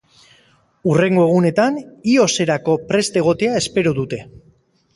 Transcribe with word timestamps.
Hurrengo 0.91 1.25
egunetan 1.31 1.77
ios-erako 2.15 2.77
prest 2.89 3.23
egotea 3.25 3.55
espero 3.63 3.97
dute. 4.03 4.23